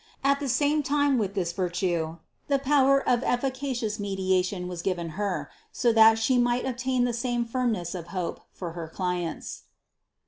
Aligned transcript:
At 0.23 0.39
the 0.39 0.49
same 0.49 0.81
time 0.81 1.19
with 1.19 1.35
this 1.35 1.51
virtue 1.51 2.17
the 2.47 2.57
power 2.57 3.07
of 3.07 3.21
efficacious 3.21 3.99
medi 3.99 4.33
ation 4.33 4.67
was 4.67 4.81
given 4.81 5.09
Her, 5.09 5.51
so 5.71 5.93
that 5.93 6.17
She 6.17 6.39
might 6.39 6.65
obtain 6.65 7.03
the 7.03 7.13
same 7.13 7.45
firmness 7.45 7.93
of 7.93 8.07
hope 8.07 8.39
for 8.51 8.71
her 8.71 8.87
clients. 8.87 9.65